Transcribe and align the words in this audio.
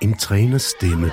En 0.00 0.16
træners 0.16 0.62
stemme. 0.62 1.10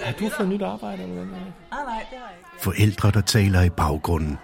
Har 0.00 0.12
du 0.12 0.30
fået 0.36 0.48
nyt 0.48 0.62
arbejde? 0.62 1.02
Eller 1.02 1.14
hvad? 1.14 1.24
Nej, 1.24 1.40
nej, 1.70 2.06
det 2.10 2.18
har 2.18 2.28
jeg 2.28 2.38
ikke. 2.38 2.62
Forældre, 2.62 3.10
der 3.10 3.20
taler 3.20 3.62
i 3.62 3.70
baggrunden. 3.70 4.38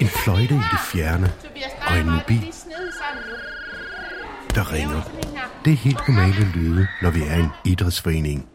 En 0.00 0.08
fløjte 0.08 0.54
i 0.54 0.66
det 0.72 0.80
fjerne. 0.92 1.32
Og 1.86 1.98
en 1.98 2.10
mobil, 2.10 2.54
der 4.54 4.72
ringer. 4.72 5.02
Det 5.64 5.72
er 5.72 5.76
helt 5.76 6.08
normale 6.08 6.52
lyde, 6.54 6.86
når 7.02 7.10
vi 7.10 7.22
er 7.22 7.36
en 7.36 7.48
idrætsforening. 7.64 8.48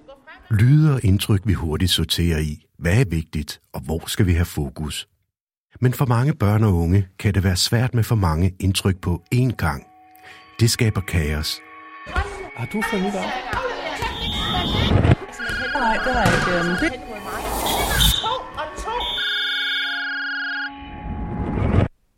Lyde 0.50 0.94
og 0.94 1.04
indtryk, 1.04 1.42
vi 1.46 1.54
hurtigt 1.54 1.92
sorterer 1.92 2.40
i. 2.40 2.66
Hvad 2.80 3.00
er 3.00 3.06
vigtigt, 3.10 3.60
og 3.74 3.82
hvor 3.82 4.04
skal 4.08 4.26
vi 4.26 4.34
have 4.34 4.46
fokus? 4.46 5.08
Men 5.82 5.94
for 5.94 6.06
mange 6.06 6.34
børn 6.34 6.64
og 6.64 6.74
unge 6.74 7.08
kan 7.20 7.34
det 7.34 7.44
være 7.44 7.56
svært 7.56 7.94
med 7.94 8.04
for 8.04 8.16
mange 8.16 8.56
indtryk 8.60 9.02
på 9.02 9.24
én 9.36 9.56
gang. 9.56 9.84
Det 10.60 10.72
skaber 10.72 11.02
kaos. 11.02 11.60
Har 12.56 12.66
du 12.66 12.82
fået 12.90 13.02
nyt 13.04 13.16
arbejde? 13.16 13.32
Nej, 15.74 15.98
det 16.06 16.14
har 16.14 16.24
jeg 16.26 16.34
ikke. 16.40 16.52
Øhm, 16.60 16.76
Det, 16.82 16.92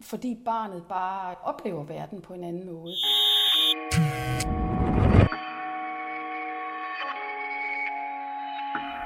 fordi 0.01 0.37
barnet 0.45 0.83
bare 0.89 1.35
oplever 1.43 1.83
verden 1.83 2.21
på 2.21 2.33
en 2.33 2.43
anden 2.43 2.65
måde. 2.65 2.93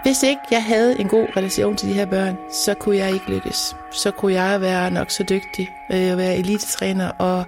Hvis 0.03 0.23
ikke 0.23 0.41
jeg 0.51 0.63
havde 0.63 0.99
en 0.99 1.07
god 1.07 1.27
relation 1.37 1.75
til 1.75 1.89
de 1.89 1.93
her 1.93 2.05
børn, 2.05 2.37
så 2.51 2.73
kunne 2.73 2.97
jeg 2.97 3.11
ikke 3.13 3.29
lykkes. 3.29 3.75
Så 3.91 4.11
kunne 4.11 4.33
jeg 4.33 4.61
være 4.61 4.91
nok 4.91 5.09
så 5.09 5.23
dygtig 5.23 5.69
øh, 5.91 6.11
og 6.11 6.17
være 6.17 6.35
elitetræner 6.37 7.09
og 7.09 7.45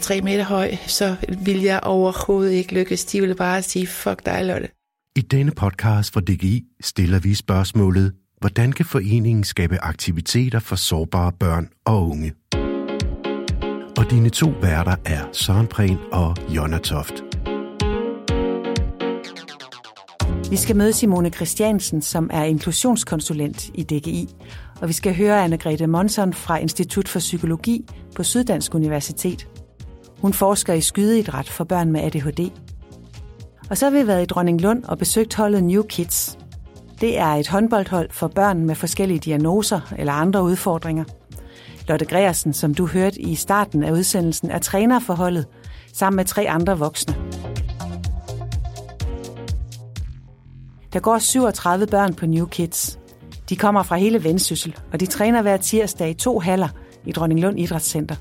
tre 0.00 0.20
meter 0.20 0.44
høj, 0.44 0.76
så 0.86 1.16
ville 1.44 1.64
jeg 1.64 1.80
overhovedet 1.82 2.52
ikke 2.52 2.74
lykkes. 2.74 3.04
De 3.04 3.20
ville 3.20 3.34
bare 3.34 3.62
sige, 3.62 3.86
fuck 3.86 4.26
dig, 4.26 4.44
Lotte. 4.44 4.68
I 5.16 5.20
denne 5.20 5.50
podcast 5.50 6.12
fra 6.12 6.20
DGI 6.20 6.64
stiller 6.80 7.18
vi 7.18 7.34
spørgsmålet, 7.34 8.12
hvordan 8.40 8.72
kan 8.72 8.84
foreningen 8.84 9.44
skabe 9.44 9.78
aktiviteter 9.84 10.58
for 10.58 10.76
sårbare 10.76 11.32
børn 11.32 11.68
og 11.84 12.08
unge? 12.08 12.32
Og 13.98 14.10
dine 14.10 14.30
to 14.30 14.52
værter 14.62 14.96
er 15.04 15.20
Søren 15.32 15.66
Prehn 15.66 15.98
og 16.12 16.36
Jonna 16.48 16.78
Toft. 16.78 17.24
Vi 20.50 20.56
skal 20.56 20.76
møde 20.76 20.92
Simone 20.92 21.30
Christiansen, 21.30 22.02
som 22.02 22.30
er 22.32 22.44
inklusionskonsulent 22.44 23.70
i 23.74 23.82
DGI, 23.82 24.28
og 24.80 24.88
vi 24.88 24.92
skal 24.92 25.16
høre 25.16 25.44
Anne-Grethe 25.44 25.86
Monson 25.86 26.32
fra 26.32 26.58
Institut 26.58 27.08
for 27.08 27.18
Psykologi 27.18 27.84
på 28.16 28.22
Syddansk 28.22 28.74
Universitet. 28.74 29.48
Hun 30.20 30.32
forsker 30.32 30.72
i 30.72 30.80
skydeidræt 30.80 31.48
for 31.48 31.64
børn 31.64 31.92
med 31.92 32.00
ADHD. 32.00 32.50
Og 33.70 33.78
så 33.78 33.86
har 33.86 33.90
vi 33.90 34.06
været 34.06 34.22
i 34.22 34.26
Dronninglund 34.26 34.84
og 34.84 34.98
besøgt 34.98 35.34
holdet 35.34 35.64
New 35.64 35.82
Kids. 35.82 36.38
Det 37.00 37.18
er 37.18 37.26
et 37.26 37.48
håndboldhold 37.48 38.10
for 38.10 38.28
børn 38.28 38.64
med 38.64 38.74
forskellige 38.74 39.18
diagnoser 39.18 39.80
eller 39.98 40.12
andre 40.12 40.42
udfordringer. 40.42 41.04
Lotte 41.88 42.04
Greersen, 42.04 42.52
som 42.52 42.74
du 42.74 42.86
hørte 42.86 43.20
i 43.20 43.34
starten 43.34 43.84
af 43.84 43.92
udsendelsen, 43.92 44.50
er 44.50 44.58
træner 44.58 44.98
for 44.98 45.14
holdet, 45.14 45.46
sammen 45.92 46.16
med 46.16 46.24
tre 46.24 46.48
andre 46.48 46.78
voksne. 46.78 47.14
Der 50.92 51.00
går 51.00 51.18
37 51.18 51.86
børn 51.86 52.14
på 52.14 52.26
New 52.26 52.46
Kids. 52.46 52.98
De 53.48 53.56
kommer 53.56 53.82
fra 53.82 53.96
hele 53.96 54.24
Vendsyssel, 54.24 54.76
og 54.92 55.00
de 55.00 55.06
træner 55.06 55.42
hver 55.42 55.56
tirsdag 55.56 56.10
i 56.10 56.14
to 56.14 56.38
haller 56.38 56.68
i 57.06 57.12
Dronninglund 57.12 57.60
Idrætscenter. 57.60 58.16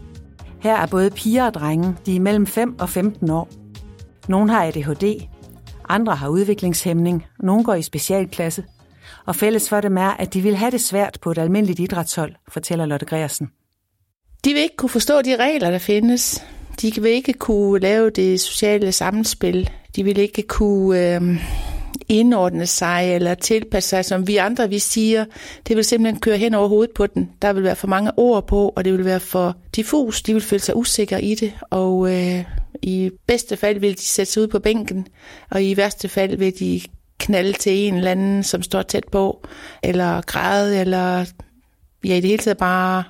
Her 0.59 0.75
er 0.75 0.85
både 0.85 1.09
piger 1.09 1.45
og 1.45 1.53
drenge, 1.53 1.95
de 2.05 2.15
er 2.15 2.19
mellem 2.19 2.47
5 2.47 2.79
og 2.79 2.89
15 2.89 3.29
år. 3.29 3.49
Nogle 4.27 4.51
har 4.51 4.63
ADHD, 4.63 5.21
andre 5.89 6.15
har 6.15 6.27
udviklingshæmning, 6.27 7.25
nogle 7.39 7.63
går 7.63 7.73
i 7.73 7.81
specialklasse. 7.81 8.63
Og 9.25 9.35
fælles 9.35 9.69
for 9.69 9.81
dem 9.81 9.97
er, 9.97 10.09
at 10.09 10.33
de 10.33 10.41
vil 10.41 10.55
have 10.55 10.71
det 10.71 10.81
svært 10.81 11.17
på 11.21 11.31
et 11.31 11.37
almindeligt 11.37 11.79
idrætshold, 11.79 12.35
fortæller 12.47 12.85
Lotte 12.85 13.05
Greersen. 13.05 13.49
De 14.45 14.53
vil 14.53 14.61
ikke 14.61 14.75
kunne 14.75 14.89
forstå 14.89 15.21
de 15.21 15.35
regler, 15.35 15.71
der 15.71 15.77
findes. 15.77 16.45
De 16.81 17.01
vil 17.01 17.11
ikke 17.11 17.33
kunne 17.33 17.79
lave 17.79 18.09
det 18.09 18.41
sociale 18.41 18.91
samspil. 18.91 19.69
De 19.95 20.03
vil 20.03 20.17
ikke 20.17 20.41
kunne 20.41 21.15
øh, 21.15 21.21
indordne 22.07 22.67
sig 22.67 23.15
eller 23.15 23.33
tilpasse 23.33 23.89
sig, 23.89 24.05
som 24.05 24.27
vi 24.27 24.37
andre 24.37 24.69
vi 24.69 24.79
siger. 24.79 25.25
Det 25.67 25.75
vil 25.75 25.83
simpelthen 25.83 26.21
køre 26.21 26.37
hen 26.37 26.53
over 26.53 26.67
hovedet 26.67 26.93
på 26.95 27.07
den. 27.07 27.29
Der 27.41 27.53
vil 27.53 27.63
være 27.63 27.75
for 27.75 27.87
mange 27.87 28.11
ord 28.17 28.47
på, 28.47 28.73
og 28.75 28.85
det 28.85 28.93
vil 28.93 29.05
være 29.05 29.19
for 29.19 29.57
diffus. 29.75 30.21
De 30.21 30.33
vil 30.33 30.41
føle 30.41 30.61
sig 30.61 30.75
usikre 30.75 31.23
i 31.23 31.35
det, 31.35 31.53
og 31.69 32.15
øh, 32.15 32.43
i 32.81 33.11
bedste 33.27 33.57
fald 33.57 33.79
vil 33.79 33.97
de 33.97 34.07
sætte 34.07 34.31
sig 34.31 34.43
ud 34.43 34.47
på 34.47 34.59
bænken, 34.59 35.07
og 35.49 35.63
i 35.63 35.77
værste 35.77 36.07
fald 36.07 36.37
vil 36.37 36.59
de 36.59 36.81
knalde 37.19 37.53
til 37.53 37.73
en 37.73 37.95
eller 37.95 38.11
anden, 38.11 38.43
som 38.43 38.61
står 38.61 38.81
tæt 38.81 39.07
på, 39.11 39.47
eller 39.83 40.21
græde, 40.21 40.79
eller 40.79 41.25
ja, 42.03 42.15
i 42.15 42.21
det 42.21 42.29
hele 42.29 42.43
taget 42.43 42.57
bare 42.57 43.03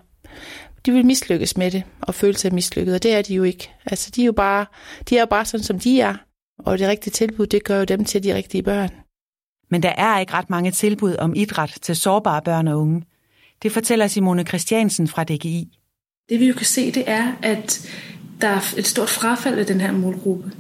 de 0.86 0.92
vil 0.92 1.06
mislykkes 1.06 1.58
med 1.58 1.72
det, 1.72 1.84
og 2.02 2.16
føle 2.16 2.38
sig 2.38 2.54
mislykket, 2.54 2.96
og 2.96 3.04
det 3.04 3.14
er 3.14 3.22
de 3.22 3.34
jo 3.34 3.44
ikke. 3.44 3.72
Altså, 3.86 4.12
de 4.16 4.22
er 4.22 4.26
jo 4.26 4.32
bare, 4.32 4.66
de 5.10 5.16
er 5.16 5.20
jo 5.20 5.26
bare 5.26 5.46
sådan, 5.46 5.64
som 5.64 5.80
de 5.80 6.02
er, 6.02 6.16
og 6.60 6.80
det 6.80 6.88
rigtige 6.88 7.12
tilbud, 7.12 7.48
det 7.48 7.64
gør 7.64 7.78
jo 7.78 7.86
dem 7.86 8.06
til 8.06 8.24
de 8.24 8.36
rigtige 8.36 8.64
børn. 8.64 8.90
Men 9.72 9.84
der 9.84 9.90
er 9.90 10.20
ikke 10.20 10.34
ret 10.34 10.50
mange 10.50 10.72
tilbud 10.72 11.16
om 11.16 11.34
idræt 11.36 11.78
til 11.82 11.96
sårbare 11.96 12.42
børn 12.42 12.68
og 12.68 12.80
unge. 12.80 13.04
Det 13.64 13.72
fortæller 13.72 14.08
Simone 14.08 14.44
Christiansen 14.44 15.08
fra 15.08 15.24
DGI. 15.24 15.78
Det 16.30 16.40
vi 16.40 16.48
jo 16.48 16.54
kan 16.54 16.66
se, 16.66 16.92
det 16.92 17.04
er, 17.08 17.32
at 17.42 17.90
der 18.42 18.48
er 18.48 18.74
et 18.78 18.88
stort 18.88 19.10
frafald 19.10 19.60
i 19.60 19.64
den 19.64 19.82
her 19.82 19.92
målgruppe. 19.92 20.52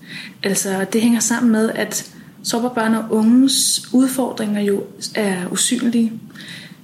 Altså, 0.43 0.85
det 0.93 1.01
hænger 1.01 1.19
sammen 1.19 1.51
med, 1.51 1.69
at 1.69 2.11
sårbare 2.43 2.75
børn 2.75 2.95
og 2.95 3.05
unges 3.09 3.89
udfordringer 3.93 4.61
jo 4.61 4.83
er 5.15 5.47
usynlige. 5.51 6.11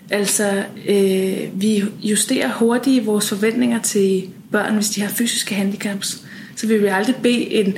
Altså, 0.10 0.64
øh, 0.88 1.62
vi 1.62 1.84
justerer 2.04 2.54
hurtigt 2.54 3.06
vores 3.06 3.30
forventninger 3.30 3.82
til 3.82 4.30
børn, 4.52 4.76
hvis 4.76 4.90
de 4.90 5.02
har 5.02 5.10
fysiske 5.10 5.56
handicaps. 5.56 6.26
Så 6.56 6.68
vi 6.68 6.78
vil 6.78 6.88
aldrig 6.88 7.16
bede 7.16 7.54
en, 7.54 7.78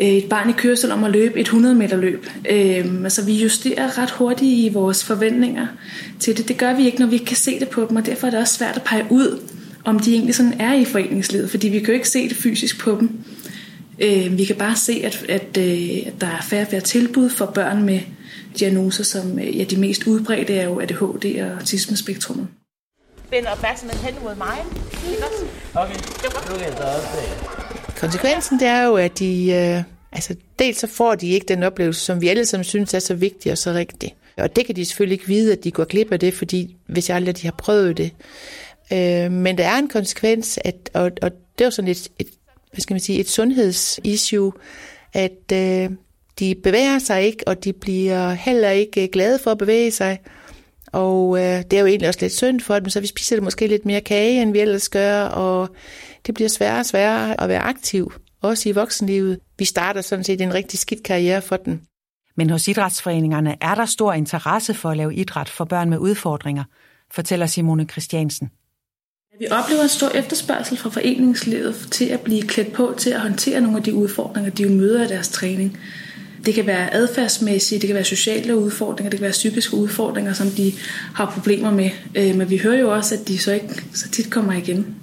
et 0.00 0.28
barn 0.28 0.50
i 0.50 0.52
kørestol 0.52 0.90
om 0.90 1.04
at 1.04 1.10
løbe 1.10 1.40
et 1.40 1.46
100 1.46 1.74
meter 1.74 1.96
løb. 1.96 2.26
Øh, 2.50 3.02
altså, 3.04 3.24
vi 3.24 3.32
justerer 3.32 3.98
ret 3.98 4.10
hurtigt 4.10 4.50
i 4.50 4.70
vores 4.72 5.04
forventninger 5.04 5.66
til 6.20 6.36
det. 6.36 6.48
Det 6.48 6.58
gør 6.58 6.74
vi 6.74 6.86
ikke, 6.86 6.98
når 6.98 7.06
vi 7.06 7.14
ikke 7.14 7.26
kan 7.26 7.36
se 7.36 7.60
det 7.60 7.68
på 7.68 7.86
dem, 7.88 7.96
og 7.96 8.06
derfor 8.06 8.26
er 8.26 8.30
det 8.30 8.40
også 8.40 8.54
svært 8.54 8.76
at 8.76 8.82
pege 8.82 9.06
ud, 9.10 9.40
om 9.84 9.98
de 9.98 10.12
egentlig 10.12 10.34
sådan 10.34 10.60
er 10.60 10.74
i 10.74 10.84
foreningslivet, 10.84 11.50
fordi 11.50 11.68
vi 11.68 11.78
kan 11.78 11.86
jo 11.86 11.92
ikke 11.92 12.08
se 12.08 12.28
det 12.28 12.36
fysisk 12.36 12.80
på 12.80 12.96
dem. 13.00 13.24
Øh, 13.98 14.38
vi 14.38 14.44
kan 14.44 14.56
bare 14.56 14.76
se, 14.76 15.02
at, 15.04 15.24
at, 15.28 15.56
øh, 15.58 16.06
at 16.06 16.20
der 16.20 16.26
er 16.26 16.42
færre 16.42 16.62
og 16.62 16.68
færre 16.70 16.80
tilbud 16.80 17.30
for 17.30 17.46
børn 17.46 17.82
med 17.82 18.00
diagnoser, 18.58 19.04
som 19.04 19.38
øh, 19.38 19.58
ja, 19.58 19.64
de 19.64 19.76
mest 19.76 20.06
udbredte 20.06 20.54
er 20.54 20.64
jo 20.64 20.80
ADHD 20.80 21.42
og 21.42 21.58
autismespektrummet. 21.58 22.46
Vend 23.30 23.46
opmærksomheden 23.46 24.04
hen 24.04 24.14
mod 24.22 24.34
mig. 24.34 24.58
Okay, 25.74 25.94
okay, 26.54 26.72
så 26.76 26.82
også. 26.82 27.69
Konsekvensen 28.00 28.60
det 28.60 28.68
er 28.68 28.82
jo, 28.82 28.96
at 28.96 29.18
de, 29.18 29.52
øh, 29.52 29.82
altså 30.12 30.34
dels 30.58 30.78
så 30.78 30.86
får 30.86 31.14
de 31.14 31.28
ikke 31.28 31.46
den 31.46 31.62
oplevelse, 31.62 32.00
som 32.00 32.20
vi 32.20 32.28
alle 32.28 32.46
sammen 32.46 32.64
synes 32.64 32.94
er 32.94 32.98
så 32.98 33.14
vigtig 33.14 33.52
og 33.52 33.58
så 33.58 33.72
rigtig. 33.72 34.14
Og 34.36 34.56
det 34.56 34.66
kan 34.66 34.76
de 34.76 34.84
selvfølgelig 34.84 35.14
ikke 35.14 35.26
vide, 35.26 35.52
at 35.52 35.64
de 35.64 35.70
går 35.70 35.84
glip 35.84 36.12
af 36.12 36.20
det, 36.20 36.34
fordi 36.34 36.76
hvis 36.86 37.08
jeg 37.08 37.16
aldrig 37.16 37.36
de 37.36 37.46
har 37.46 37.54
prøvet 37.58 37.96
det. 37.96 38.12
Øh, 38.92 39.32
men 39.32 39.58
der 39.58 39.66
er 39.66 39.78
en 39.78 39.88
konsekvens, 39.88 40.58
at, 40.64 40.90
og, 40.94 41.10
og 41.22 41.30
det 41.30 41.60
er 41.60 41.64
jo 41.64 41.70
sådan 41.70 41.90
et, 41.90 42.08
et, 42.18 42.28
hvad 42.72 42.80
skal 42.80 42.94
man 42.94 43.00
sige, 43.00 43.20
et 43.20 43.28
sundhedsissue, 43.28 44.52
at 45.12 45.52
øh, 45.52 45.90
de 46.38 46.54
bevæger 46.54 46.98
sig 46.98 47.22
ikke, 47.22 47.48
og 47.48 47.64
de 47.64 47.72
bliver 47.72 48.32
heller 48.32 48.70
ikke 48.70 49.08
glade 49.08 49.38
for 49.38 49.50
at 49.50 49.58
bevæge 49.58 49.90
sig. 49.90 50.18
Og 50.92 51.38
øh, 51.38 51.44
det 51.44 51.72
er 51.72 51.80
jo 51.80 51.86
egentlig 51.86 52.08
også 52.08 52.20
lidt 52.20 52.32
synd 52.32 52.60
for 52.60 52.78
dem, 52.78 52.88
så 52.88 53.00
vi 53.00 53.06
spiser 53.06 53.36
det 53.36 53.42
måske 53.42 53.66
lidt 53.66 53.86
mere 53.86 54.00
kage, 54.00 54.42
end 54.42 54.52
vi 54.52 54.60
ellers 54.60 54.88
gør, 54.88 55.22
og 55.22 55.68
det 56.26 56.34
bliver 56.34 56.48
sværere 56.48 56.80
og 56.80 56.86
sværere 56.86 57.40
at 57.40 57.48
være 57.48 57.60
aktiv, 57.60 58.12
også 58.42 58.68
i 58.68 58.72
voksenlivet. 58.72 59.38
Vi 59.58 59.64
starter 59.64 60.00
sådan 60.00 60.24
set 60.24 60.40
en 60.40 60.54
rigtig 60.54 60.78
skidt 60.78 61.02
karriere 61.02 61.42
for 61.42 61.56
dem. 61.56 61.80
Men 62.36 62.50
hos 62.50 62.68
idrætsforeningerne 62.68 63.56
er 63.60 63.74
der 63.74 63.86
stor 63.86 64.12
interesse 64.12 64.74
for 64.74 64.90
at 64.90 64.96
lave 64.96 65.14
idræt 65.14 65.48
for 65.48 65.64
børn 65.64 65.90
med 65.90 65.98
udfordringer, 65.98 66.64
fortæller 67.10 67.46
Simone 67.46 67.84
Christiansen. 67.84 68.50
Vi 69.38 69.46
oplever 69.50 69.82
en 69.82 69.88
stor 69.88 70.08
efterspørgsel 70.08 70.76
fra 70.76 70.90
foreningslivet 70.90 71.88
til 71.90 72.04
at 72.04 72.20
blive 72.20 72.42
klædt 72.42 72.72
på 72.72 72.94
til 72.98 73.10
at 73.10 73.20
håndtere 73.20 73.60
nogle 73.60 73.76
af 73.76 73.82
de 73.82 73.94
udfordringer, 73.94 74.50
de 74.50 74.62
jo 74.62 74.68
møder 74.68 75.04
i 75.04 75.08
deres 75.08 75.28
træning. 75.28 75.78
Det 76.46 76.54
kan 76.54 76.66
være 76.66 76.94
adfærdsmæssige, 76.94 77.78
det 77.80 77.86
kan 77.86 77.94
være 77.94 78.04
sociale 78.04 78.56
udfordringer, 78.56 79.10
det 79.10 79.18
kan 79.18 79.24
være 79.24 79.32
psykiske 79.32 79.76
udfordringer, 79.76 80.32
som 80.32 80.50
de 80.50 80.72
har 81.14 81.30
problemer 81.30 81.70
med. 81.70 81.90
Øh, 82.14 82.36
men 82.36 82.50
vi 82.50 82.56
hører 82.56 82.78
jo 82.78 82.92
også, 82.92 83.14
at 83.14 83.28
de 83.28 83.38
så 83.38 83.52
ikke 83.52 83.82
så 83.94 84.08
tit 84.08 84.30
kommer 84.30 84.52
igen. 84.52 84.96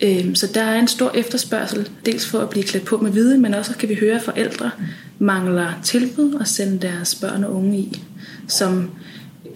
Øh, 0.00 0.34
så 0.34 0.46
der 0.54 0.62
er 0.62 0.78
en 0.78 0.88
stor 0.88 1.10
efterspørgsel, 1.10 1.90
dels 2.06 2.26
for 2.26 2.38
at 2.38 2.50
blive 2.50 2.64
klædt 2.64 2.84
på 2.84 2.96
med 2.96 3.10
viden, 3.10 3.42
men 3.42 3.54
også 3.54 3.76
kan 3.76 3.88
vi 3.88 3.94
høre, 3.94 4.16
at 4.16 4.22
forældre 4.22 4.70
mangler 5.18 5.80
tilbud 5.84 6.38
at 6.40 6.48
sende 6.48 6.78
deres 6.78 7.14
børn 7.14 7.44
og 7.44 7.54
unge 7.54 7.78
i, 7.78 8.02
som 8.48 8.90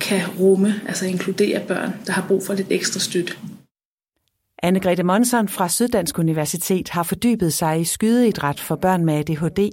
kan 0.00 0.20
rumme, 0.40 0.74
altså 0.86 1.06
inkludere 1.06 1.60
børn, 1.68 1.92
der 2.06 2.12
har 2.12 2.24
brug 2.28 2.42
for 2.46 2.54
lidt 2.54 2.68
ekstra 2.70 3.00
støtte. 3.00 3.32
Anne-Grethe 4.66 5.02
Monson 5.02 5.48
fra 5.48 5.68
Syddansk 5.68 6.18
Universitet 6.18 6.88
har 6.88 7.02
fordybet 7.02 7.52
sig 7.52 7.80
i 7.80 7.84
skydeidræt 7.84 8.60
for 8.60 8.76
børn 8.76 9.04
med 9.04 9.14
ADHD. 9.14 9.70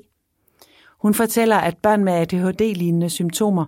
Hun 1.02 1.14
fortæller, 1.14 1.58
at 1.58 1.78
børn 1.78 2.04
med 2.04 2.14
ADHD-lignende 2.14 3.10
symptomer 3.10 3.66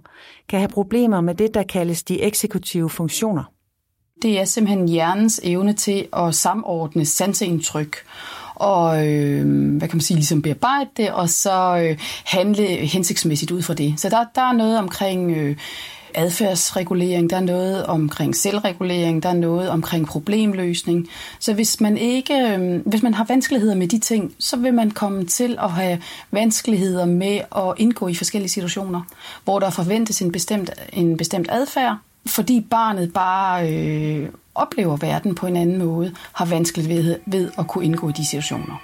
kan 0.49 0.59
have 0.59 0.69
problemer 0.69 1.21
med 1.21 1.35
det, 1.35 1.53
der 1.53 1.63
kaldes 1.63 2.03
de 2.03 2.21
eksekutive 2.21 2.89
funktioner. 2.89 3.43
Det 4.21 4.39
er 4.39 4.45
simpelthen 4.45 4.87
hjernens 4.87 5.41
evne 5.43 5.73
til 5.73 6.07
at 6.13 6.35
samordne 6.35 7.05
sanseindtryk 7.05 7.97
og 8.59 9.07
øh, 9.07 9.77
hvad 9.77 9.87
kan 9.87 9.97
man 9.97 10.01
sige, 10.01 10.15
ligesom 10.15 10.41
bearbejde 10.41 10.89
det, 10.97 11.11
og 11.11 11.29
så 11.29 11.77
øh, 11.77 11.97
handle 12.25 12.65
hensigtsmæssigt 12.65 13.51
ud 13.51 13.61
fra 13.61 13.73
det. 13.73 13.93
Så 13.97 14.09
der, 14.09 14.25
der 14.35 14.41
er 14.41 14.53
noget 14.53 14.79
omkring 14.79 15.31
øh, 15.37 15.55
adfærdsregulering, 16.17 17.29
der 17.29 17.35
er 17.35 17.41
noget 17.41 17.85
omkring 17.85 18.35
selvregulering, 18.35 19.23
der 19.23 19.29
er 19.29 19.33
noget 19.33 19.69
omkring 19.69 20.07
problemløsning. 20.07 21.07
Så 21.39 21.53
hvis 21.53 21.81
man 21.81 21.97
ikke, 21.97 22.33
øhm, 22.33 22.83
hvis 22.85 23.03
man 23.03 23.13
har 23.13 23.23
vanskeligheder 23.23 23.75
med 23.75 23.87
de 23.87 23.99
ting, 23.99 24.33
så 24.39 24.57
vil 24.57 24.73
man 24.73 24.91
komme 24.91 25.25
til 25.25 25.57
at 25.63 25.71
have 25.71 26.01
vanskeligheder 26.31 27.05
med 27.05 27.41
at 27.55 27.73
indgå 27.77 28.07
i 28.07 28.15
forskellige 28.15 28.49
situationer, 28.49 29.01
hvor 29.43 29.59
der 29.59 29.69
forventes 29.69 30.21
en 30.21 30.31
bestemt, 30.31 30.69
en 30.93 31.17
bestemt 31.17 31.47
adfærd, 31.51 31.97
fordi 32.25 32.67
barnet 32.69 33.13
bare 33.13 33.73
øh, 33.73 34.29
oplever 34.55 34.97
verden 34.97 35.35
på 35.35 35.47
en 35.47 35.55
anden 35.55 35.77
måde, 35.77 36.13
har 36.33 36.45
vanskeligt 36.45 36.89
ved, 36.89 37.19
ved 37.25 37.51
at 37.57 37.67
kunne 37.67 37.85
indgå 37.85 38.09
i 38.09 38.11
de 38.11 38.25
situationer. 38.25 38.81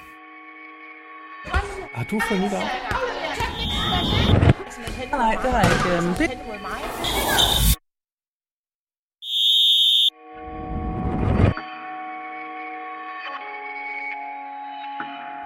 Har 1.94 2.04
du 2.04 2.20
fundet 2.30 2.46
ud 2.46 2.52
af? 2.52 4.53
Nej, 5.12 5.38
det 5.44 5.52
har 5.52 5.62
jeg 5.64 5.72
ikke. 5.72 5.98
Øhm, 5.98 6.14
Det, 6.14 6.30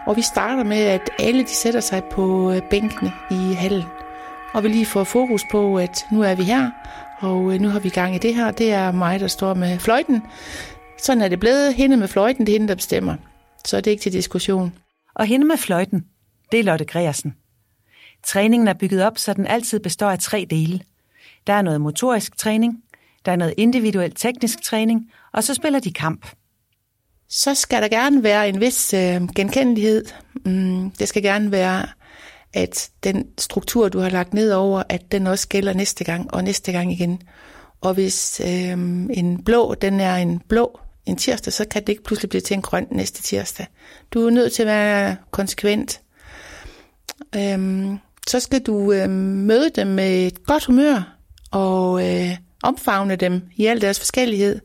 Og 0.07 0.15
vi 0.17 0.21
starter 0.21 0.63
med, 0.63 0.77
at 0.77 1.09
alle 1.19 1.43
de 1.43 1.49
sætter 1.49 1.79
sig 1.79 2.03
på 2.03 2.51
øh, 2.51 2.61
bænkene 2.69 3.11
i 3.31 3.53
hallen. 3.53 3.83
Og 4.53 4.63
vi 4.63 4.67
lige 4.67 4.85
får 4.85 5.03
fokus 5.03 5.41
på, 5.51 5.77
at 5.77 6.05
nu 6.11 6.21
er 6.21 6.35
vi 6.35 6.43
her, 6.43 6.71
og 7.19 7.53
øh, 7.53 7.61
nu 7.61 7.69
har 7.69 7.79
vi 7.79 7.89
gang 7.89 8.15
i 8.15 8.17
det 8.17 8.35
her. 8.35 8.51
Det 8.51 8.71
er 8.71 8.91
mig, 8.91 9.19
der 9.19 9.27
står 9.27 9.53
med 9.53 9.79
fløjten. 9.79 10.21
Sådan 10.97 11.21
er 11.21 11.27
det 11.27 11.39
blevet. 11.39 11.73
Hende 11.73 11.97
med 11.97 12.07
fløjten, 12.07 12.45
det 12.45 12.51
er 12.51 12.59
hende, 12.59 12.67
der 12.67 12.75
bestemmer. 12.75 13.15
Så 13.65 13.77
det 13.77 13.87
er 13.87 13.91
ikke 13.91 14.01
til 14.01 14.13
diskussion. 14.13 14.73
Og 15.15 15.25
hende 15.25 15.47
med 15.47 15.57
fløjten, 15.57 16.05
det 16.51 16.59
er 16.59 16.63
Lotte 16.63 16.85
Greersen. 16.85 17.35
Træningen 18.27 18.67
er 18.67 18.73
bygget 18.73 19.03
op, 19.03 19.17
så 19.17 19.33
den 19.33 19.47
altid 19.47 19.79
består 19.79 20.09
af 20.09 20.19
tre 20.19 20.47
dele. 20.49 20.81
Der 21.47 21.53
er 21.53 21.61
noget 21.61 21.81
motorisk 21.81 22.37
træning, 22.37 22.83
der 23.25 23.31
er 23.31 23.35
noget 23.35 23.53
individuel 23.57 24.11
teknisk 24.15 24.63
træning, 24.63 25.11
og 25.33 25.43
så 25.43 25.53
spiller 25.53 25.79
de 25.79 25.93
kamp. 25.93 26.27
Så 27.29 27.55
skal 27.55 27.81
der 27.81 27.87
gerne 27.87 28.23
være 28.23 28.49
en 28.49 28.61
vis 28.61 28.93
øh, 28.93 29.27
genkendelighed. 29.35 30.05
Mm, 30.45 30.91
det 30.91 31.07
skal 31.07 31.23
gerne 31.23 31.51
være, 31.51 31.85
at 32.53 32.89
den 33.03 33.25
struktur, 33.37 33.89
du 33.89 33.99
har 33.99 34.09
lagt 34.09 34.33
ned 34.33 34.51
over, 34.51 34.83
at 34.89 35.11
den 35.11 35.27
også 35.27 35.47
gælder 35.47 35.73
næste 35.73 36.03
gang 36.03 36.33
og 36.33 36.43
næste 36.43 36.71
gang 36.71 36.91
igen. 36.91 37.21
Og 37.81 37.93
hvis 37.93 38.41
øh, 38.45 38.71
en 39.09 39.43
blå, 39.43 39.73
den 39.73 39.99
er 39.99 40.15
en 40.15 40.39
blå 40.39 40.79
en 41.05 41.15
tirsdag, 41.15 41.53
så 41.53 41.65
kan 41.67 41.81
det 41.81 41.89
ikke 41.89 42.03
pludselig 42.03 42.29
blive 42.29 42.41
til 42.41 42.53
en 42.53 42.61
grøn 42.61 42.87
næste 42.91 43.21
tirsdag. 43.21 43.67
Du 44.13 44.25
er 44.25 44.29
nødt 44.29 44.53
til 44.53 44.63
at 44.63 44.67
være 44.67 45.15
konsekvent. 45.31 46.01
Øhm, 47.35 47.99
så 48.29 48.39
skal 48.39 48.61
du 48.61 48.91
øh, 48.91 49.09
møde 49.09 49.69
dem 49.69 49.87
med 49.87 50.27
et 50.27 50.43
godt 50.45 50.65
humør 50.65 51.17
og 51.51 52.07
øh, 52.07 52.37
omfavne 52.63 53.15
dem 53.15 53.41
i 53.55 53.65
al 53.65 53.81
deres 53.81 53.99
forskellighed. 53.99 54.59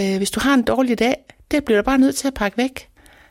Øh, 0.00 0.16
hvis 0.16 0.30
du 0.30 0.40
har 0.40 0.54
en 0.54 0.62
dårlig 0.62 0.98
dag, 0.98 1.14
det 1.50 1.64
bliver 1.64 1.82
du 1.82 1.84
bare 1.84 1.98
nødt 1.98 2.16
til 2.16 2.28
at 2.28 2.34
pakke 2.34 2.58
væk. 2.58 2.88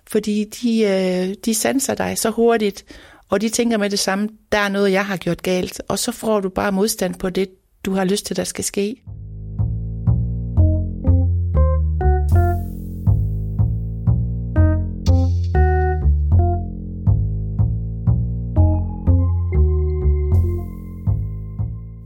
Fordi 0.07 0.43
de, 0.43 0.81
øh, 0.81 1.35
de 1.45 1.53
sanser 1.53 1.95
dig 1.95 2.17
så 2.17 2.29
hurtigt, 2.29 2.85
og 3.29 3.41
de 3.41 3.49
tænker 3.49 3.77
med 3.77 3.89
det 3.89 3.99
samme, 3.99 4.29
der 4.51 4.57
er 4.57 4.69
noget, 4.69 4.91
jeg 4.91 5.05
har 5.05 5.17
gjort 5.17 5.43
galt. 5.43 5.81
Og 5.87 5.99
så 5.99 6.11
får 6.11 6.39
du 6.39 6.49
bare 6.49 6.71
modstand 6.71 7.15
på 7.15 7.29
det, 7.29 7.49
du 7.85 7.93
har 7.93 8.03
lyst 8.05 8.25
til, 8.25 8.35
der 8.35 8.43
skal 8.43 8.63
ske. 8.63 8.95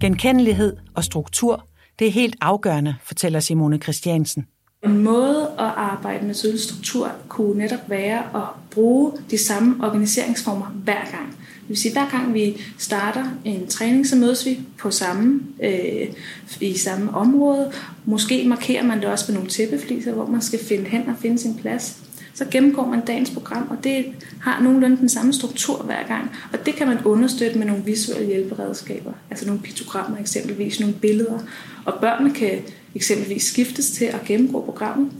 Genkendelighed 0.02 0.78
og 0.96 1.04
struktur, 1.04 1.68
det 2.00 2.08
er 2.08 2.12
helt 2.12 2.36
afgørende, 2.42 2.96
fortæller 3.04 3.40
Simone 3.40 3.78
Christiansen. 3.78 4.46
En 4.86 4.98
måde 4.98 5.42
at 5.60 5.72
arbejde 5.76 6.26
med 6.26 6.36
tydelig 6.36 6.62
struktur 6.62 7.12
kunne 7.28 7.58
netop 7.58 7.90
være 7.90 8.20
at 8.36 8.48
bruge 8.72 9.12
de 9.32 9.38
samme 9.38 9.86
organiseringsformer 9.86 10.66
hver 10.66 11.12
gang. 11.12 11.28
Det 11.30 11.70
vil 11.70 11.78
sige, 11.78 11.94
hver 11.94 12.10
gang 12.10 12.34
vi 12.34 12.62
starter 12.78 13.26
en 13.46 13.68
træning, 13.68 14.08
så 14.08 14.16
mødes 14.16 14.46
vi 14.46 14.60
på 14.80 14.92
samme, 14.92 15.42
øh, 15.64 16.08
i 16.62 16.78
samme 16.78 17.14
område. 17.14 17.72
Måske 18.06 18.48
markerer 18.48 18.84
man 18.84 19.02
det 19.02 19.08
også 19.08 19.26
med 19.28 19.36
nogle 19.36 19.50
tæppefliser, 19.50 20.14
hvor 20.14 20.26
man 20.26 20.42
skal 20.42 20.60
finde 20.60 20.86
hen 20.86 21.10
og 21.10 21.16
finde 21.22 21.38
sin 21.40 21.56
plads. 21.56 22.02
Så 22.34 22.46
gennemgår 22.52 22.86
man 22.86 23.06
dagens 23.06 23.30
program, 23.30 23.68
og 23.70 23.84
det 23.84 24.06
har 24.42 24.62
nogenlunde 24.62 24.98
den 24.98 25.10
samme 25.10 25.34
struktur 25.34 25.84
hver 25.84 26.08
gang. 26.08 26.32
Og 26.54 26.66
det 26.66 26.76
kan 26.76 26.88
man 26.88 26.98
understøtte 27.06 27.58
med 27.58 27.68
nogle 27.68 27.84
visuelle 27.84 28.28
hjælperedskaber, 28.28 29.14
altså 29.30 29.46
nogle 29.46 29.62
piktogrammer 29.62 30.18
eksempelvis, 30.18 30.80
nogle 30.80 30.96
billeder. 30.96 31.40
Og 31.86 31.94
børnene 32.02 32.34
kan 32.34 32.62
eksempelvis 32.96 33.44
skiftes 33.44 33.92
til 33.92 34.06
at 34.06 34.22
gennemgå 34.26 34.62
programmet. 34.66 35.12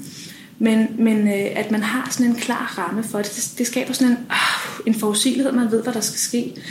Men, 0.60 0.88
men 0.98 1.28
øh, 1.28 1.48
at 1.56 1.72
man 1.72 1.84
har 1.84 2.10
sådan 2.12 2.26
en 2.26 2.36
klar 2.36 2.76
ramme 2.78 3.04
for 3.04 3.18
det, 3.18 3.32
det, 3.36 3.54
det 3.58 3.68
skaber 3.68 3.94
sådan 3.94 4.12
en, 4.12 4.18
øh, 4.18 4.88
en 4.88 4.96
forudsigelighed, 4.96 5.52
man 5.52 5.72
ved, 5.72 5.84
hvad 5.84 5.94
der 5.94 6.02
skal 6.02 6.20
ske. 6.20 6.62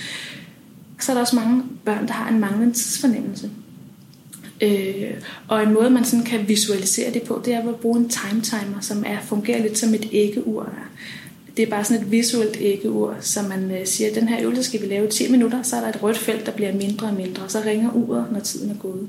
Så 0.99 1.13
er 1.13 1.15
der 1.15 1.21
også 1.21 1.37
mange 1.37 1.63
børn, 1.85 2.07
der 2.07 2.13
har 2.13 2.31
en 2.31 2.41
manglende 2.41 2.75
tidsfornemmelse. 2.75 3.51
Øh, 4.63 5.11
og 5.49 5.63
en 5.63 5.73
måde, 5.73 5.91
man 5.91 6.05
sådan 6.05 6.25
kan 6.25 6.49
visualisere 6.49 7.13
det 7.13 7.23
på, 7.23 7.43
det 7.45 7.55
er 7.55 7.69
at 7.69 7.77
bruge 7.77 7.99
en 7.99 8.09
time 8.09 8.41
timer, 8.41 8.81
som 8.81 9.05
er, 9.07 9.21
fungerer 9.21 9.63
lidt 9.63 9.79
som 9.79 9.95
et 9.95 10.09
æggeur. 10.13 10.75
Det 11.57 11.63
er 11.63 11.71
bare 11.71 11.85
sådan 11.85 12.03
et 12.03 12.11
visuelt 12.11 12.57
æggeur, 12.61 13.17
så 13.21 13.43
man 13.43 13.71
øh, 13.71 13.87
siger, 13.87 14.11
at 14.11 14.17
den 14.17 14.29
her 14.29 14.43
øvelse 14.43 14.63
skal 14.63 14.83
vi 14.83 14.87
lave 14.87 15.09
10 15.09 15.31
minutter, 15.31 15.63
så 15.63 15.77
er 15.77 15.81
der 15.81 15.89
et 15.89 16.03
rødt 16.03 16.19
felt, 16.19 16.47
der 16.47 16.53
bliver 16.53 16.73
mindre 16.73 17.07
og 17.07 17.15
mindre, 17.15 17.43
og 17.43 17.51
så 17.51 17.63
ringer 17.67 17.91
uret, 17.93 18.33
når 18.33 18.41
tiden 18.41 18.71
er 18.71 18.79
gået. 18.79 19.09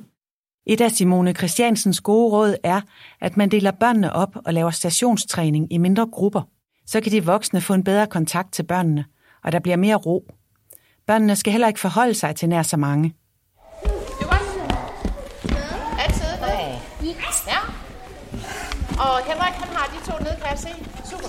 Et 0.66 0.82
af 0.82 0.92
Simone 0.92 1.34
Christiansens 1.34 2.02
gode 2.02 2.32
råd 2.32 2.56
er, 2.64 2.82
at 3.22 3.38
man 3.38 3.50
deler 3.50 3.72
børnene 3.72 4.14
op 4.14 4.36
og 4.46 4.54
laver 4.54 4.72
stationstræning 4.72 5.74
i 5.74 5.78
mindre 5.78 6.08
grupper. 6.12 6.42
Så 6.86 7.02
kan 7.02 7.12
de 7.12 7.26
voksne 7.26 7.62
få 7.62 7.74
en 7.74 7.84
bedre 7.84 8.08
kontakt 8.08 8.54
til 8.54 8.64
børnene, 8.64 9.06
og 9.44 9.52
der 9.52 9.60
bliver 9.60 9.78
mere 9.78 9.96
ro. 9.96 10.26
Børnene 11.08 11.36
skal 11.36 11.52
heller 11.52 11.68
ikke 11.68 11.80
forholde 11.80 12.14
sig 12.14 12.36
til 12.36 12.50
nær 12.50 12.64
så 12.64 12.78
mange. 12.78 13.14
Og 19.00 19.26
Henrik, 19.26 19.54
han 19.54 19.76
har 19.76 19.94
de 19.94 20.12
to 20.12 20.24
ned, 20.24 20.32
kan 20.42 20.50
jeg 20.50 20.60
se. 20.60 20.70
Super. 21.10 21.28